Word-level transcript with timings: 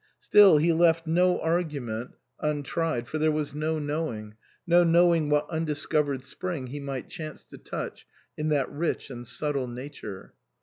Still, 0.19 0.57
he 0.57 0.73
left 0.73 1.05
110 1.05 1.45
argument 1.47 2.11
untried, 2.39 3.07
for 3.07 3.19
there 3.19 3.31
was 3.31 3.53
no 3.53 3.77
knowing 3.77 4.33
no 4.65 4.83
knowing 4.83 5.29
what 5.29 5.47
undiscovered 5.51 6.23
spring 6.23 6.65
he 6.65 6.79
might 6.79 7.07
chance 7.07 7.43
to 7.43 7.59
touch 7.59 8.07
in 8.35 8.49
that 8.49 8.71
rich 8.71 9.11
and 9.11 9.27
subtle 9.27 9.67
nature. 9.67 10.33